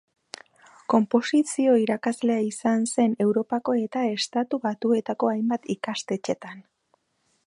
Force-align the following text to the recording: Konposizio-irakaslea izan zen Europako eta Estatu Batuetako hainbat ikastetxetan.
Konposizio-irakaslea 0.93 2.39
izan 2.47 2.87
zen 2.95 3.13
Europako 3.27 3.75
eta 3.81 4.05
Estatu 4.15 4.61
Batuetako 4.67 5.33
hainbat 5.35 5.73
ikastetxetan. 5.75 6.65